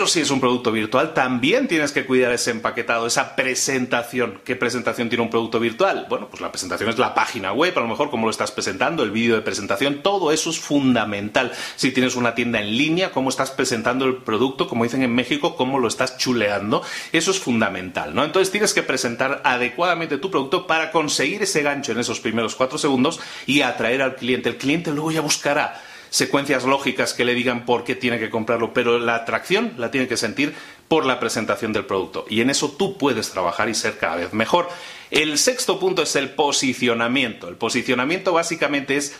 pero 0.00 0.08
si 0.08 0.20
es 0.20 0.30
un 0.30 0.40
producto 0.40 0.72
virtual, 0.72 1.12
también 1.12 1.68
tienes 1.68 1.92
que 1.92 2.06
cuidar 2.06 2.32
ese 2.32 2.52
empaquetado, 2.52 3.06
esa 3.06 3.36
presentación. 3.36 4.40
¿Qué 4.46 4.56
presentación 4.56 5.10
tiene 5.10 5.24
un 5.24 5.28
producto 5.28 5.60
virtual? 5.60 6.06
Bueno, 6.08 6.28
pues 6.30 6.40
la 6.40 6.50
presentación 6.50 6.88
es 6.88 6.96
la 6.96 7.12
página 7.12 7.52
web, 7.52 7.74
a 7.76 7.82
lo 7.82 7.86
mejor 7.86 8.08
cómo 8.08 8.26
lo 8.26 8.30
estás 8.30 8.50
presentando, 8.50 9.02
el 9.02 9.10
vídeo 9.10 9.34
de 9.34 9.42
presentación, 9.42 10.00
todo 10.02 10.32
eso 10.32 10.48
es 10.48 10.58
fundamental. 10.58 11.52
Si 11.76 11.92
tienes 11.92 12.16
una 12.16 12.34
tienda 12.34 12.60
en 12.60 12.78
línea, 12.78 13.10
cómo 13.10 13.28
estás 13.28 13.50
presentando 13.50 14.06
el 14.06 14.16
producto, 14.16 14.68
como 14.68 14.84
dicen 14.84 15.02
en 15.02 15.14
México, 15.14 15.54
cómo 15.54 15.78
lo 15.78 15.86
estás 15.86 16.16
chuleando, 16.16 16.82
eso 17.12 17.30
es 17.30 17.38
fundamental, 17.38 18.14
¿no? 18.14 18.24
Entonces 18.24 18.50
tienes 18.50 18.72
que 18.72 18.82
presentar 18.82 19.42
adecuadamente 19.44 20.16
tu 20.16 20.30
producto 20.30 20.66
para 20.66 20.92
conseguir 20.92 21.42
ese 21.42 21.60
gancho 21.60 21.92
en 21.92 21.98
esos 21.98 22.20
primeros 22.20 22.54
cuatro 22.54 22.78
segundos 22.78 23.20
y 23.44 23.60
atraer 23.60 24.00
al 24.00 24.16
cliente. 24.16 24.48
El 24.48 24.56
cliente 24.56 24.92
luego 24.92 25.10
ya 25.12 25.20
buscará 25.20 25.89
secuencias 26.10 26.64
lógicas 26.64 27.14
que 27.14 27.24
le 27.24 27.34
digan 27.34 27.64
por 27.64 27.84
qué 27.84 27.94
tiene 27.94 28.18
que 28.18 28.30
comprarlo, 28.30 28.74
pero 28.74 28.98
la 28.98 29.14
atracción 29.14 29.72
la 29.78 29.90
tiene 29.90 30.08
que 30.08 30.16
sentir 30.16 30.54
por 30.88 31.06
la 31.06 31.20
presentación 31.20 31.72
del 31.72 31.86
producto. 31.86 32.26
Y 32.28 32.40
en 32.40 32.50
eso 32.50 32.72
tú 32.72 32.98
puedes 32.98 33.30
trabajar 33.30 33.68
y 33.68 33.74
ser 33.74 33.96
cada 33.96 34.16
vez 34.16 34.32
mejor. 34.32 34.68
El 35.10 35.38
sexto 35.38 35.78
punto 35.78 36.02
es 36.02 36.16
el 36.16 36.30
posicionamiento. 36.30 37.48
El 37.48 37.56
posicionamiento 37.56 38.32
básicamente 38.32 38.96
es 38.96 39.16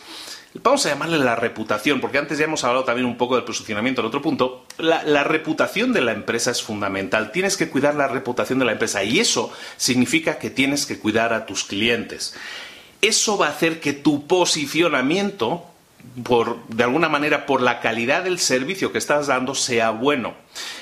Vamos 0.52 0.84
a 0.84 0.88
llamarle 0.88 1.18
la 1.18 1.36
reputación, 1.36 2.00
porque 2.00 2.18
antes 2.18 2.38
ya 2.38 2.44
hemos 2.44 2.64
hablado 2.64 2.84
también 2.84 3.06
un 3.06 3.16
poco 3.16 3.36
del 3.36 3.44
posicionamiento. 3.44 4.00
El 4.00 4.08
otro 4.08 4.20
punto, 4.20 4.64
la, 4.78 5.04
la, 5.04 5.22
reputación 5.22 5.92
de 5.92 6.00
la 6.00 6.10
empresa 6.10 6.50
es 6.50 6.60
fundamental. 6.60 7.30
Tienes 7.30 7.56
que 7.56 7.68
cuidar 7.68 7.94
la 7.94 8.08
reputación 8.08 8.58
de 8.58 8.64
la 8.64 8.72
empresa 8.72 9.04
y 9.04 9.20
eso 9.20 9.52
significa 9.76 10.38
que 10.38 10.50
tienes 10.50 10.86
que 10.86 10.98
cuidar 10.98 11.32
a 11.32 11.46
tus 11.46 11.62
clientes. 11.62 12.34
Eso 13.00 13.38
va 13.38 13.46
a 13.46 13.50
hacer 13.50 13.78
que 13.78 13.92
tu 13.92 14.26
posicionamiento 14.26 15.69
por, 16.24 16.66
de 16.68 16.84
alguna 16.84 17.08
manera, 17.08 17.46
por 17.46 17.62
la 17.62 17.80
calidad 17.80 18.24
del 18.24 18.38
servicio 18.38 18.92
que 18.92 18.98
estás 18.98 19.26
dando, 19.26 19.54
sea 19.54 19.90
bueno. 19.90 20.34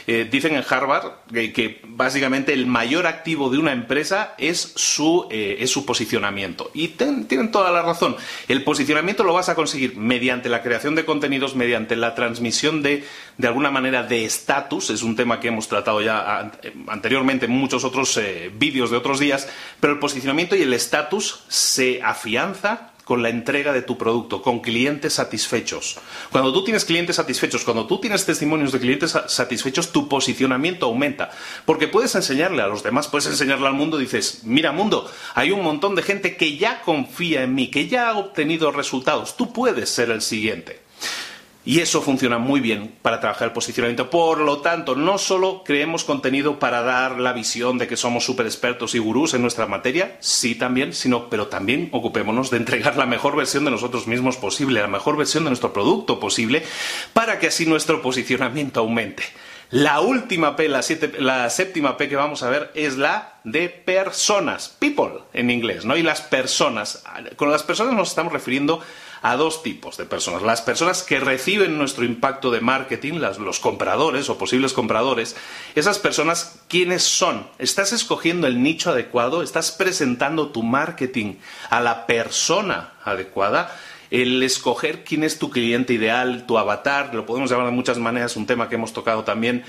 Eh, 0.06 0.26
dicen 0.30 0.54
en 0.54 0.64
Harvard 0.66 1.12
que, 1.30 1.82
básicamente 1.84 2.54
el 2.54 2.66
mayor 2.66 3.06
activo 3.06 3.50
de 3.50 3.58
una 3.58 3.72
empresa 3.72 4.34
es 4.38 4.72
su, 4.76 5.28
eh, 5.30 5.58
es 5.60 5.70
su 5.70 5.84
posicionamiento. 5.84 6.70
Y 6.72 6.88
tienen 6.88 7.50
toda 7.50 7.70
la 7.70 7.82
razón. 7.82 8.16
El 8.48 8.64
posicionamiento 8.64 9.22
lo 9.22 9.34
vas 9.34 9.50
a 9.50 9.54
conseguir 9.54 9.96
mediante 9.96 10.48
la 10.48 10.62
creación 10.62 10.94
de 10.94 11.04
contenidos, 11.04 11.54
mediante 11.54 11.94
la 11.96 12.14
transmisión 12.14 12.82
de, 12.82 13.04
de 13.36 13.48
alguna 13.48 13.70
manera, 13.70 14.02
de 14.02 14.24
estatus. 14.24 14.88
Es 14.90 15.02
un 15.02 15.14
tema 15.14 15.40
que 15.40 15.48
hemos 15.48 15.68
tratado 15.68 16.00
ya 16.00 16.50
anteriormente 16.88 17.46
en 17.46 17.52
muchos 17.52 17.84
otros 17.84 18.16
eh, 18.16 18.50
vídeos 18.54 18.90
de 18.90 18.96
otros 18.96 19.18
días. 19.20 19.48
Pero 19.80 19.92
el 19.92 19.98
posicionamiento 19.98 20.56
y 20.56 20.62
el 20.62 20.72
estatus 20.72 21.44
se 21.48 22.00
afianza 22.02 22.92
con 23.08 23.22
la 23.22 23.30
entrega 23.30 23.72
de 23.72 23.80
tu 23.80 23.96
producto, 23.96 24.42
con 24.42 24.60
clientes 24.60 25.14
satisfechos. 25.14 25.96
Cuando 26.30 26.52
tú 26.52 26.62
tienes 26.62 26.84
clientes 26.84 27.16
satisfechos, 27.16 27.64
cuando 27.64 27.86
tú 27.86 28.02
tienes 28.02 28.26
testimonios 28.26 28.70
de 28.70 28.80
clientes 28.80 29.16
satisfechos, 29.28 29.92
tu 29.92 30.10
posicionamiento 30.10 30.84
aumenta. 30.84 31.30
Porque 31.64 31.88
puedes 31.88 32.14
enseñarle 32.14 32.60
a 32.60 32.66
los 32.66 32.82
demás, 32.82 33.08
puedes 33.08 33.26
enseñarle 33.26 33.66
al 33.66 33.72
mundo, 33.72 33.96
dices, 33.96 34.42
mira 34.44 34.72
mundo, 34.72 35.10
hay 35.34 35.52
un 35.52 35.62
montón 35.62 35.94
de 35.94 36.02
gente 36.02 36.36
que 36.36 36.58
ya 36.58 36.82
confía 36.82 37.44
en 37.44 37.54
mí, 37.54 37.68
que 37.68 37.88
ya 37.88 38.10
ha 38.10 38.18
obtenido 38.18 38.72
resultados, 38.72 39.38
tú 39.38 39.54
puedes 39.54 39.88
ser 39.88 40.10
el 40.10 40.20
siguiente. 40.20 40.87
Y 41.68 41.80
eso 41.80 42.00
funciona 42.00 42.38
muy 42.38 42.60
bien 42.60 42.94
para 43.02 43.20
trabajar 43.20 43.48
el 43.48 43.52
posicionamiento. 43.52 44.08
Por 44.08 44.40
lo 44.40 44.62
tanto, 44.62 44.96
no 44.96 45.18
solo 45.18 45.64
creemos 45.66 46.02
contenido 46.02 46.58
para 46.58 46.80
dar 46.80 47.20
la 47.20 47.34
visión 47.34 47.76
de 47.76 47.86
que 47.86 47.98
somos 47.98 48.24
súper 48.24 48.46
expertos 48.46 48.94
y 48.94 48.98
gurús 48.98 49.34
en 49.34 49.42
nuestra 49.42 49.66
materia, 49.66 50.16
sí 50.20 50.54
también, 50.54 50.94
sino, 50.94 51.28
pero 51.28 51.48
también 51.48 51.90
ocupémonos 51.92 52.48
de 52.48 52.56
entregar 52.56 52.96
la 52.96 53.04
mejor 53.04 53.36
versión 53.36 53.66
de 53.66 53.70
nosotros 53.70 54.06
mismos 54.06 54.38
posible, 54.38 54.80
la 54.80 54.86
mejor 54.86 55.18
versión 55.18 55.44
de 55.44 55.50
nuestro 55.50 55.74
producto 55.74 56.18
posible, 56.18 56.62
para 57.12 57.38
que 57.38 57.48
así 57.48 57.66
nuestro 57.66 58.00
posicionamiento 58.00 58.80
aumente. 58.80 59.24
La 59.68 60.00
última 60.00 60.56
P, 60.56 60.70
la, 60.70 60.82
la, 61.18 61.50
séptima 61.50 61.98
P 61.98 62.08
que 62.08 62.16
vamos 62.16 62.42
a 62.42 62.48
ver 62.48 62.70
es 62.74 62.96
la 62.96 63.40
de 63.44 63.68
personas, 63.68 64.74
people 64.78 65.20
en 65.34 65.50
inglés, 65.50 65.84
¿no? 65.84 65.98
Y 65.98 66.02
las 66.02 66.22
personas, 66.22 67.04
con 67.36 67.50
las 67.50 67.62
personas 67.62 67.92
nos 67.92 68.08
estamos 68.08 68.32
refiriendo 68.32 68.80
a 69.22 69.36
dos 69.36 69.62
tipos 69.62 69.96
de 69.96 70.04
personas. 70.04 70.42
Las 70.42 70.62
personas 70.62 71.02
que 71.02 71.20
reciben 71.20 71.78
nuestro 71.78 72.04
impacto 72.04 72.50
de 72.50 72.60
marketing, 72.60 73.20
los 73.38 73.60
compradores 73.60 74.28
o 74.28 74.38
posibles 74.38 74.72
compradores, 74.72 75.36
esas 75.74 75.98
personas, 75.98 76.60
¿quiénes 76.68 77.02
son? 77.02 77.46
¿Estás 77.58 77.92
escogiendo 77.92 78.46
el 78.46 78.62
nicho 78.62 78.90
adecuado? 78.90 79.42
¿Estás 79.42 79.72
presentando 79.72 80.48
tu 80.48 80.62
marketing 80.62 81.34
a 81.70 81.80
la 81.80 82.06
persona 82.06 82.94
adecuada? 83.04 83.76
el 84.10 84.42
escoger 84.42 85.04
quién 85.04 85.22
es 85.22 85.38
tu 85.38 85.50
cliente 85.50 85.92
ideal, 85.92 86.46
tu 86.46 86.58
avatar, 86.58 87.14
lo 87.14 87.26
podemos 87.26 87.50
llamar 87.50 87.66
de 87.66 87.72
muchas 87.72 87.98
maneras, 87.98 88.36
un 88.36 88.46
tema 88.46 88.68
que 88.68 88.76
hemos 88.76 88.92
tocado 88.92 89.24
también. 89.24 89.64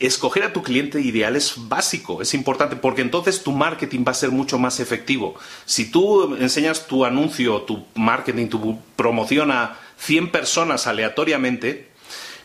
Escoger 0.00 0.44
a 0.44 0.52
tu 0.54 0.62
cliente 0.62 1.00
ideal 1.00 1.36
es 1.36 1.54
básico, 1.68 2.22
es 2.22 2.32
importante, 2.32 2.74
porque 2.74 3.02
entonces 3.02 3.42
tu 3.42 3.52
marketing 3.52 4.02
va 4.06 4.12
a 4.12 4.14
ser 4.14 4.30
mucho 4.30 4.58
más 4.58 4.80
efectivo. 4.80 5.34
Si 5.66 5.90
tú 5.90 6.34
enseñas 6.36 6.86
tu 6.86 7.04
anuncio, 7.04 7.62
tu 7.62 7.84
marketing, 7.94 8.48
tu 8.48 8.78
promoción 8.96 9.50
a 9.50 9.78
100 9.98 10.32
personas 10.32 10.86
aleatoriamente, 10.86 11.90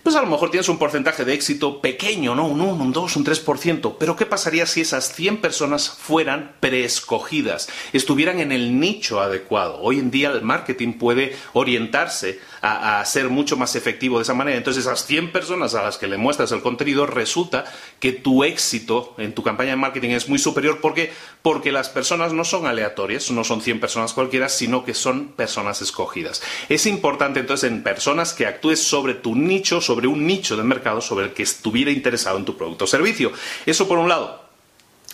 pues 0.05 0.15
a 0.15 0.21
lo 0.21 0.27
mejor 0.27 0.51
tienes 0.51 0.69
un 0.69 0.77
porcentaje 0.77 1.25
de 1.25 1.33
éxito 1.33 1.81
pequeño, 1.81 2.35
¿no? 2.35 2.45
Un 2.45 2.61
1, 2.61 2.73
un 2.75 2.91
2, 2.91 3.15
un 3.15 3.25
3%. 3.25 3.95
Pero 3.97 4.15
¿qué 4.15 4.27
pasaría 4.27 4.67
si 4.67 4.81
esas 4.81 5.11
100 5.15 5.41
personas 5.41 5.89
fueran 5.89 6.51
preescogidas, 6.59 7.69
estuvieran 7.91 8.39
en 8.39 8.51
el 8.51 8.79
nicho 8.79 9.19
adecuado? 9.19 9.79
Hoy 9.81 9.97
en 9.97 10.11
día 10.11 10.29
el 10.29 10.43
marketing 10.43 10.93
puede 10.93 11.35
orientarse 11.53 12.39
a, 12.65 13.05
ser 13.05 13.29
mucho 13.29 13.57
más 13.57 13.75
efectivo 13.75 14.17
de 14.17 14.23
esa 14.23 14.33
manera. 14.33 14.57
Entonces, 14.57 14.85
esas 14.85 15.05
100 15.05 15.31
personas 15.31 15.75
a 15.75 15.83
las 15.83 15.97
que 15.97 16.07
le 16.07 16.17
muestras 16.17 16.51
el 16.51 16.61
contenido, 16.61 17.05
resulta 17.05 17.65
que 17.99 18.11
tu 18.11 18.43
éxito 18.43 19.13
en 19.17 19.33
tu 19.33 19.43
campaña 19.43 19.71
de 19.71 19.75
marketing 19.75 20.09
es 20.09 20.27
muy 20.27 20.39
superior. 20.39 20.81
¿Por 20.81 20.93
qué? 20.93 21.13
Porque 21.41 21.71
las 21.71 21.89
personas 21.89 22.33
no 22.33 22.43
son 22.43 22.65
aleatorias, 22.65 23.29
no 23.31 23.43
son 23.43 23.61
100 23.61 23.79
personas 23.79 24.13
cualquiera, 24.13 24.49
sino 24.49 24.83
que 24.83 24.93
son 24.93 25.29
personas 25.29 25.81
escogidas. 25.81 26.41
Es 26.69 26.85
importante 26.85 27.39
entonces 27.39 27.71
en 27.71 27.83
personas 27.83 28.33
que 28.33 28.47
actúes 28.47 28.81
sobre 28.81 29.13
tu 29.13 29.35
nicho, 29.35 29.81
sobre 29.81 30.07
un 30.07 30.25
nicho 30.25 30.57
de 30.57 30.63
mercado 30.63 31.01
sobre 31.01 31.25
el 31.25 31.33
que 31.33 31.43
estuviera 31.43 31.91
interesado 31.91 32.37
en 32.37 32.45
tu 32.45 32.57
producto 32.57 32.85
o 32.85 32.87
servicio. 32.87 33.31
Eso 33.65 33.87
por 33.87 33.99
un 33.99 34.09
lado. 34.09 34.43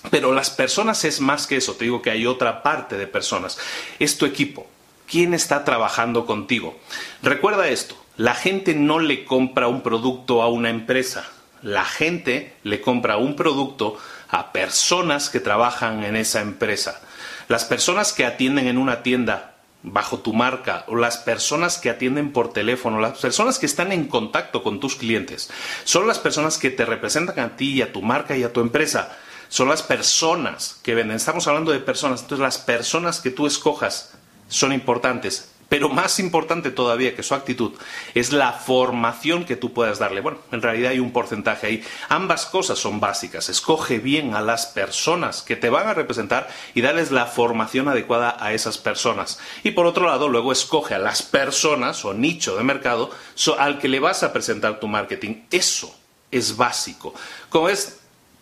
Pero 0.09 0.31
las 0.31 0.49
personas 0.49 1.05
es 1.05 1.21
más 1.21 1.45
que 1.45 1.57
eso. 1.57 1.73
Te 1.73 1.85
digo 1.85 2.01
que 2.01 2.09
hay 2.09 2.25
otra 2.25 2.63
parte 2.63 2.97
de 2.97 3.05
personas. 3.05 3.57
Es 3.99 4.17
tu 4.17 4.25
equipo. 4.25 4.67
¿Quién 5.11 5.33
está 5.33 5.65
trabajando 5.65 6.25
contigo? 6.25 6.79
Recuerda 7.21 7.67
esto. 7.67 7.97
La 8.15 8.33
gente 8.33 8.75
no 8.75 8.99
le 8.99 9.25
compra 9.25 9.67
un 9.67 9.81
producto 9.81 10.41
a 10.41 10.47
una 10.47 10.69
empresa. 10.69 11.29
La 11.61 11.83
gente 11.83 12.55
le 12.63 12.79
compra 12.79 13.17
un 13.17 13.35
producto 13.35 13.97
a 14.29 14.53
personas 14.53 15.29
que 15.29 15.41
trabajan 15.41 16.05
en 16.05 16.15
esa 16.15 16.39
empresa. 16.39 17.01
Las 17.49 17.65
personas 17.65 18.13
que 18.13 18.25
atienden 18.25 18.67
en 18.67 18.77
una 18.77 19.03
tienda 19.03 19.55
bajo 19.83 20.19
tu 20.19 20.31
marca 20.31 20.85
o 20.87 20.95
las 20.95 21.17
personas 21.17 21.77
que 21.77 21.89
atienden 21.89 22.31
por 22.31 22.53
teléfono, 22.53 23.01
las 23.01 23.19
personas 23.19 23.59
que 23.59 23.65
están 23.65 23.91
en 23.91 24.05
contacto 24.05 24.63
con 24.63 24.79
tus 24.79 24.95
clientes, 24.95 25.49
son 25.83 26.07
las 26.07 26.19
personas 26.19 26.57
que 26.57 26.69
te 26.69 26.85
representan 26.85 27.37
a 27.37 27.57
ti 27.57 27.73
y 27.73 27.81
a 27.81 27.91
tu 27.91 28.01
marca 28.01 28.37
y 28.37 28.43
a 28.43 28.53
tu 28.53 28.61
empresa. 28.61 29.17
Son 29.49 29.67
las 29.67 29.83
personas 29.83 30.79
que 30.81 30.95
venden. 30.95 31.17
Estamos 31.17 31.49
hablando 31.49 31.73
de 31.73 31.79
personas. 31.79 32.21
Entonces 32.21 32.41
las 32.41 32.59
personas 32.59 33.19
que 33.19 33.31
tú 33.31 33.45
escojas 33.45 34.13
son 34.51 34.73
importantes. 34.73 35.51
Pero 35.71 35.87
más 35.87 36.19
importante 36.19 36.69
todavía 36.69 37.15
que 37.15 37.23
su 37.23 37.33
actitud 37.33 37.71
es 38.13 38.33
la 38.33 38.51
formación 38.51 39.45
que 39.45 39.55
tú 39.55 39.71
puedas 39.71 39.99
darle. 39.99 40.19
Bueno, 40.19 40.39
en 40.51 40.61
realidad 40.61 40.91
hay 40.91 40.99
un 40.99 41.13
porcentaje 41.13 41.65
ahí. 41.65 41.83
Ambas 42.09 42.45
cosas 42.45 42.77
son 42.77 42.99
básicas. 42.99 43.47
Escoge 43.47 43.99
bien 43.99 44.35
a 44.35 44.41
las 44.41 44.65
personas 44.65 45.43
que 45.43 45.55
te 45.55 45.69
van 45.69 45.87
a 45.87 45.93
representar 45.93 46.49
y 46.73 46.81
darles 46.81 47.11
la 47.11 47.25
formación 47.25 47.87
adecuada 47.87 48.35
a 48.37 48.51
esas 48.51 48.77
personas. 48.77 49.39
Y 49.63 49.71
por 49.71 49.85
otro 49.85 50.07
lado, 50.07 50.27
luego 50.27 50.51
escoge 50.51 50.95
a 50.95 50.99
las 50.99 51.23
personas 51.23 52.03
o 52.03 52.13
nicho 52.13 52.57
de 52.57 52.65
mercado 52.65 53.09
al 53.57 53.79
que 53.79 53.87
le 53.87 54.01
vas 54.01 54.23
a 54.23 54.33
presentar 54.33 54.81
tu 54.81 54.89
marketing. 54.89 55.43
Eso 55.51 55.95
es 56.31 56.57
básico. 56.57 57.13
Como 57.47 57.69
es 57.69 58.00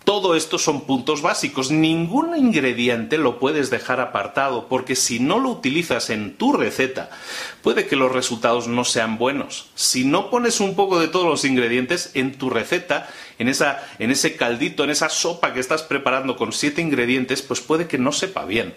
todo 0.09 0.35
esto 0.35 0.57
son 0.57 0.87
puntos 0.87 1.21
básicos. 1.21 1.69
Ningún 1.69 2.35
ingrediente 2.35 3.19
lo 3.19 3.37
puedes 3.37 3.69
dejar 3.69 3.99
apartado 3.99 4.67
porque 4.67 4.95
si 4.95 5.19
no 5.19 5.37
lo 5.37 5.49
utilizas 5.49 6.09
en 6.09 6.33
tu 6.33 6.51
receta, 6.51 7.11
puede 7.61 7.85
que 7.85 7.95
los 7.95 8.11
resultados 8.11 8.67
no 8.67 8.85
sean 8.85 9.19
buenos. 9.19 9.69
Si 9.75 10.05
no 10.05 10.31
pones 10.31 10.61
un 10.61 10.75
poco 10.75 10.99
de 10.99 11.09
todos 11.09 11.27
los 11.27 11.45
ingredientes 11.45 12.09
en 12.15 12.39
tu 12.39 12.49
receta, 12.49 13.07
en, 13.37 13.49
esa, 13.49 13.87
en 13.99 14.09
ese 14.09 14.35
caldito, 14.35 14.83
en 14.83 14.89
esa 14.89 15.09
sopa 15.09 15.53
que 15.53 15.59
estás 15.59 15.83
preparando 15.83 16.37
con 16.37 16.53
siete 16.53 16.81
ingredientes, 16.81 17.43
pues 17.43 17.61
puede 17.61 17.85
que 17.85 17.99
no 17.99 18.11
sepa 18.11 18.45
bien 18.45 18.73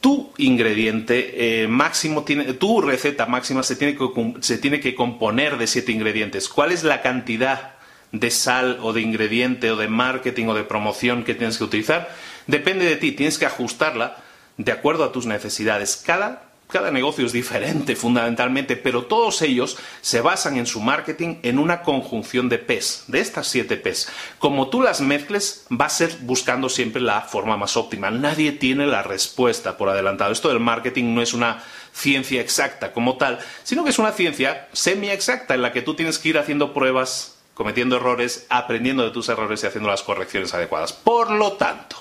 tu 0.00 0.32
ingrediente 0.36 1.62
eh, 1.62 1.68
máximo 1.68 2.22
tiene, 2.22 2.54
tu 2.54 2.80
receta 2.80 3.26
máxima 3.26 3.64
se 3.64 3.74
tiene, 3.74 3.96
que, 3.96 4.08
se 4.40 4.58
tiene 4.58 4.78
que 4.78 4.94
componer 4.94 5.58
de 5.58 5.66
siete 5.66 5.90
ingredientes. 5.90 6.48
¿Cuál 6.48 6.70
es 6.70 6.84
la 6.84 7.02
cantidad 7.02 7.81
de 8.12 8.30
sal 8.30 8.78
o 8.82 8.92
de 8.92 9.00
ingrediente 9.00 9.70
o 9.70 9.76
de 9.76 9.88
marketing 9.88 10.46
o 10.46 10.54
de 10.54 10.64
promoción 10.64 11.24
que 11.24 11.34
tienes 11.34 11.58
que 11.58 11.64
utilizar, 11.64 12.14
depende 12.46 12.84
de 12.84 12.96
ti, 12.96 13.12
tienes 13.12 13.38
que 13.38 13.46
ajustarla 13.46 14.18
de 14.58 14.72
acuerdo 14.72 15.04
a 15.04 15.12
tus 15.12 15.24
necesidades. 15.24 15.96
Cada, 15.96 16.50
cada 16.68 16.90
negocio 16.90 17.24
es 17.24 17.32
diferente 17.32 17.96
fundamentalmente, 17.96 18.76
pero 18.76 19.06
todos 19.06 19.40
ellos 19.40 19.78
se 20.02 20.20
basan 20.20 20.58
en 20.58 20.66
su 20.66 20.80
marketing 20.80 21.36
en 21.42 21.58
una 21.58 21.80
conjunción 21.82 22.50
de 22.50 22.58
P's, 22.58 23.04
de 23.08 23.20
estas 23.20 23.48
siete 23.48 23.78
P's. 23.78 24.08
Como 24.38 24.68
tú 24.68 24.82
las 24.82 25.00
mezcles, 25.00 25.64
va 25.70 25.86
a 25.86 25.90
ser 25.90 26.14
buscando 26.20 26.68
siempre 26.68 27.00
la 27.00 27.22
forma 27.22 27.56
más 27.56 27.78
óptima. 27.78 28.10
Nadie 28.10 28.52
tiene 28.52 28.86
la 28.86 29.02
respuesta 29.02 29.78
por 29.78 29.88
adelantado. 29.88 30.32
Esto 30.32 30.50
del 30.50 30.60
marketing 30.60 31.14
no 31.14 31.22
es 31.22 31.32
una 31.32 31.62
ciencia 31.94 32.40
exacta 32.40 32.92
como 32.92 33.16
tal, 33.16 33.38
sino 33.62 33.84
que 33.84 33.90
es 33.90 33.98
una 33.98 34.12
ciencia 34.12 34.68
semi 34.72 35.08
exacta 35.08 35.54
en 35.54 35.62
la 35.62 35.72
que 35.72 35.82
tú 35.82 35.94
tienes 35.94 36.18
que 36.18 36.30
ir 36.30 36.38
haciendo 36.38 36.72
pruebas 36.72 37.31
cometiendo 37.54 37.96
errores, 37.96 38.46
aprendiendo 38.48 39.04
de 39.04 39.10
tus 39.10 39.28
errores 39.28 39.62
y 39.62 39.66
haciendo 39.66 39.90
las 39.90 40.02
correcciones 40.02 40.54
adecuadas. 40.54 40.92
Por 40.92 41.30
lo 41.30 41.52
tanto, 41.52 41.96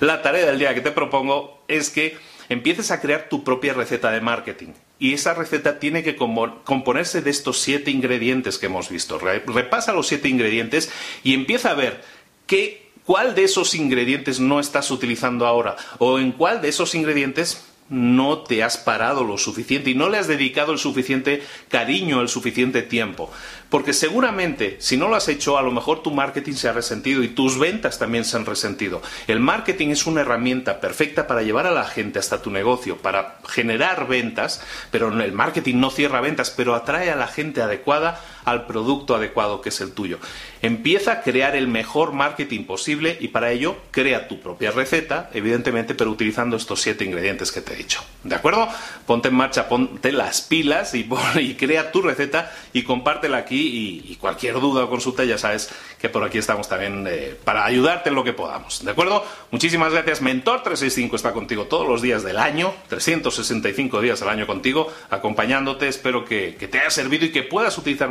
la 0.00 0.22
tarea 0.22 0.46
del 0.46 0.58
día 0.58 0.74
que 0.74 0.80
te 0.80 0.90
propongo 0.90 1.62
es 1.68 1.90
que 1.90 2.16
empieces 2.48 2.90
a 2.90 3.00
crear 3.00 3.28
tu 3.28 3.44
propia 3.44 3.72
receta 3.72 4.10
de 4.10 4.20
marketing. 4.20 4.72
Y 4.98 5.14
esa 5.14 5.32
receta 5.32 5.78
tiene 5.78 6.02
que 6.02 6.16
componerse 6.16 7.22
de 7.22 7.30
estos 7.30 7.60
siete 7.60 7.90
ingredientes 7.90 8.58
que 8.58 8.66
hemos 8.66 8.90
visto. 8.90 9.18
Repasa 9.18 9.94
los 9.94 10.08
siete 10.08 10.28
ingredientes 10.28 10.92
y 11.22 11.32
empieza 11.32 11.70
a 11.70 11.74
ver 11.74 12.02
qué, 12.46 12.90
cuál 13.06 13.34
de 13.34 13.44
esos 13.44 13.74
ingredientes 13.74 14.40
no 14.40 14.60
estás 14.60 14.90
utilizando 14.90 15.46
ahora 15.46 15.76
o 15.98 16.18
en 16.18 16.32
cuál 16.32 16.60
de 16.60 16.68
esos 16.68 16.94
ingredientes 16.94 17.64
no 17.90 18.38
te 18.38 18.62
has 18.62 18.78
parado 18.78 19.24
lo 19.24 19.36
suficiente 19.36 19.90
y 19.90 19.94
no 19.94 20.08
le 20.08 20.18
has 20.18 20.28
dedicado 20.28 20.72
el 20.72 20.78
suficiente 20.78 21.42
cariño, 21.68 22.20
el 22.20 22.28
suficiente 22.28 22.82
tiempo. 22.82 23.30
Porque 23.68 23.92
seguramente, 23.92 24.76
si 24.80 24.96
no 24.96 25.08
lo 25.08 25.16
has 25.16 25.28
hecho, 25.28 25.58
a 25.58 25.62
lo 25.62 25.70
mejor 25.70 26.02
tu 26.02 26.10
marketing 26.10 26.54
se 26.54 26.68
ha 26.68 26.72
resentido 26.72 27.22
y 27.22 27.28
tus 27.28 27.58
ventas 27.58 27.98
también 27.98 28.24
se 28.24 28.36
han 28.36 28.46
resentido. 28.46 29.02
El 29.26 29.40
marketing 29.40 29.88
es 29.88 30.06
una 30.06 30.22
herramienta 30.22 30.80
perfecta 30.80 31.26
para 31.26 31.42
llevar 31.42 31.66
a 31.66 31.72
la 31.72 31.84
gente 31.84 32.18
hasta 32.18 32.42
tu 32.42 32.50
negocio, 32.50 32.96
para 32.96 33.38
generar 33.48 34.08
ventas, 34.08 34.60
pero 34.90 35.08
el 35.08 35.32
marketing 35.32 35.76
no 35.76 35.90
cierra 35.90 36.20
ventas, 36.20 36.50
pero 36.50 36.74
atrae 36.74 37.10
a 37.10 37.16
la 37.16 37.28
gente 37.28 37.62
adecuada 37.62 38.20
al 38.44 38.66
producto 38.66 39.14
adecuado 39.14 39.60
que 39.60 39.70
es 39.70 39.80
el 39.80 39.92
tuyo. 39.92 40.18
Empieza 40.62 41.12
a 41.12 41.22
crear 41.22 41.56
el 41.56 41.68
mejor 41.68 42.12
marketing 42.12 42.64
posible 42.64 43.16
y 43.20 43.28
para 43.28 43.50
ello 43.50 43.76
crea 43.90 44.28
tu 44.28 44.40
propia 44.40 44.70
receta, 44.70 45.30
evidentemente, 45.32 45.94
pero 45.94 46.10
utilizando 46.10 46.56
estos 46.56 46.80
siete 46.82 47.04
ingredientes 47.04 47.50
que 47.52 47.60
te 47.60 47.72
he 47.72 47.76
dicho. 47.76 48.02
¿De 48.24 48.34
acuerdo? 48.34 48.68
Ponte 49.06 49.28
en 49.28 49.34
marcha, 49.34 49.68
ponte 49.68 50.12
las 50.12 50.42
pilas 50.42 50.94
y, 50.94 51.08
crea 51.58 51.92
tu 51.92 52.02
receta 52.02 52.52
y 52.72 52.82
compártela 52.82 53.38
aquí 53.38 54.02
y, 54.06 54.16
cualquier 54.16 54.60
duda 54.60 54.84
o 54.84 54.90
consulta 54.90 55.24
ya 55.24 55.38
sabes 55.38 55.70
que 55.98 56.10
por 56.10 56.22
aquí 56.24 56.36
estamos 56.36 56.68
también 56.68 57.06
eh, 57.08 57.34
para 57.42 57.64
ayudarte 57.64 58.10
en 58.10 58.14
lo 58.14 58.24
que 58.24 58.34
podamos. 58.34 58.84
¿De 58.84 58.90
acuerdo? 58.90 59.24
Muchísimas 59.50 59.92
gracias. 59.92 60.20
Mentor 60.20 60.62
365 60.62 61.16
está 61.16 61.32
contigo 61.32 61.64
todos 61.64 61.88
los 61.88 62.02
días 62.02 62.22
del 62.22 62.38
año, 62.38 62.74
365 62.88 64.00
días 64.00 64.20
al 64.22 64.28
año 64.28 64.46
contigo, 64.46 64.92
acompañándote. 65.08 65.88
Espero 65.88 66.24
que, 66.24 66.52
te 66.52 66.78
haya 66.78 66.90
servido 66.90 67.24
y 67.24 67.32
que 67.32 67.42
puedas 67.42 67.76
utilizar 67.78 68.08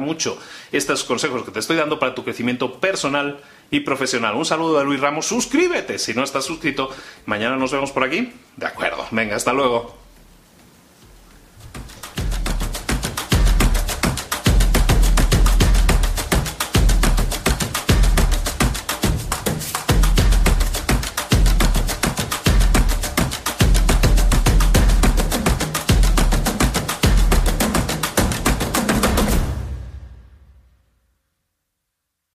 estos 0.71 1.03
consejos 1.03 1.43
que 1.43 1.51
te 1.51 1.59
estoy 1.59 1.77
dando 1.77 1.99
para 1.99 2.15
tu 2.15 2.23
crecimiento 2.23 2.79
personal 2.79 3.39
y 3.71 3.81
profesional. 3.81 4.35
Un 4.35 4.45
saludo 4.45 4.79
de 4.79 4.85
Luis 4.85 4.99
Ramos. 4.99 5.27
Suscríbete 5.27 5.99
si 5.99 6.13
no 6.13 6.23
estás 6.23 6.45
suscrito. 6.45 6.89
Mañana 7.25 7.55
nos 7.55 7.71
vemos 7.71 7.91
por 7.91 8.03
aquí. 8.03 8.33
De 8.57 8.65
acuerdo. 8.65 9.05
Venga, 9.11 9.35
hasta 9.35 9.53
luego. 9.53 10.08